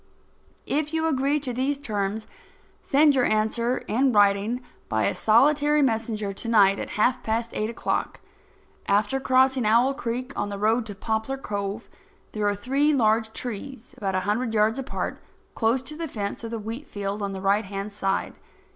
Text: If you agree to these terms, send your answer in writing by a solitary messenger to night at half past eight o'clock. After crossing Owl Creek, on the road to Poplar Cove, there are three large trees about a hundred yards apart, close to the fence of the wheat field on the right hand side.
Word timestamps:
If 0.65 0.95
you 0.95 1.05
agree 1.05 1.39
to 1.41 1.53
these 1.53 1.77
terms, 1.77 2.25
send 2.81 3.13
your 3.13 3.25
answer 3.25 3.77
in 3.87 4.11
writing 4.11 4.61
by 4.89 5.05
a 5.05 5.13
solitary 5.13 5.83
messenger 5.83 6.33
to 6.33 6.47
night 6.49 6.79
at 6.79 6.89
half 6.97 7.21
past 7.21 7.53
eight 7.53 7.69
o'clock. 7.69 8.19
After 8.87 9.19
crossing 9.19 9.63
Owl 9.63 9.93
Creek, 9.93 10.33
on 10.35 10.49
the 10.49 10.57
road 10.57 10.87
to 10.87 10.95
Poplar 10.95 11.37
Cove, 11.37 11.87
there 12.31 12.47
are 12.47 12.55
three 12.55 12.93
large 12.95 13.31
trees 13.33 13.93
about 13.95 14.15
a 14.15 14.21
hundred 14.21 14.55
yards 14.55 14.79
apart, 14.79 15.21
close 15.53 15.83
to 15.83 15.95
the 15.95 16.07
fence 16.07 16.43
of 16.43 16.49
the 16.49 16.57
wheat 16.57 16.87
field 16.87 17.21
on 17.21 17.31
the 17.31 17.39
right 17.41 17.65
hand 17.65 17.91
side. 17.93 18.33